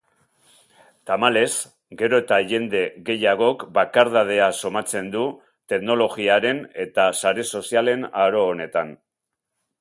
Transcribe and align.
Tamalez, 1.09 1.49
gero 1.99 2.19
eta 2.23 2.39
jende 2.51 2.81
gehiagok 3.09 3.65
bakardadea 3.75 4.47
somatzen 4.63 5.13
du 5.17 5.27
teknologiaren 5.75 6.63
eta 6.87 7.07
sare 7.21 7.47
sozialen 7.61 8.09
aro 8.25 8.43
honetan. 8.49 8.93